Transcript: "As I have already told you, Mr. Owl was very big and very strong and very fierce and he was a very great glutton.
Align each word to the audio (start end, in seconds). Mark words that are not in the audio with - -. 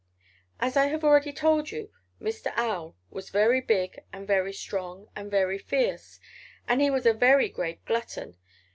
"As 0.59 0.75
I 0.75 0.87
have 0.87 1.03
already 1.03 1.31
told 1.31 1.69
you, 1.69 1.91
Mr. 2.19 2.51
Owl 2.55 2.97
was 3.11 3.29
very 3.29 3.61
big 3.61 3.99
and 4.11 4.25
very 4.25 4.51
strong 4.51 5.05
and 5.15 5.29
very 5.29 5.59
fierce 5.59 6.19
and 6.67 6.81
he 6.81 6.89
was 6.89 7.05
a 7.05 7.13
very 7.13 7.49
great 7.49 7.85
glutton. 7.85 8.35